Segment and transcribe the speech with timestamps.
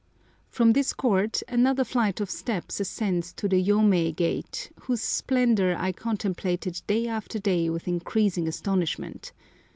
[0.49, 5.91] From this court another flight of steps ascends to the Yomei gate, whose splendour I
[5.91, 9.31] contemplated day after day with increasing astonishment.